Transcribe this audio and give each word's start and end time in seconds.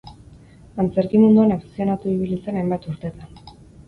Antzerki 0.83 1.19
munduan 1.23 1.53
afizionatu 1.55 2.09
ibili 2.13 2.39
zen 2.47 2.57
hainbat 2.63 2.89
urtetan. 2.93 3.37